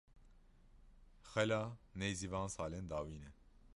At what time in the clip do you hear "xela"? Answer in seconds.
1.31-1.63